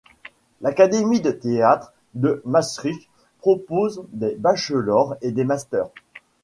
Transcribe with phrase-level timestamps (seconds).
[0.61, 3.07] L'Académie de théâtre de Maastricht
[3.37, 5.91] propose des bachelors et des masters.